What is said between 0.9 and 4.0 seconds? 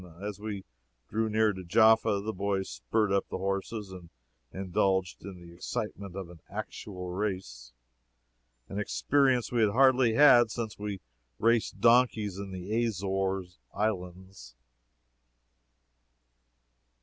drew near to Jaffa, the boys spurred up the horses